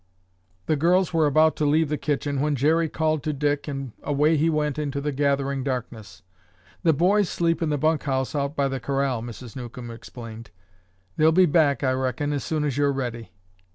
[0.65, 4.35] The girls were about to leave the kitchen when Jerry called to Dick and away
[4.35, 6.23] he went into the gathering darkness.
[6.81, 9.55] "The boys sleep in the bunk house out by the corral," Mrs.
[9.55, 10.49] Newcomb explained.
[11.17, 13.29] "They'll be back, I reckon, soon as you're ready."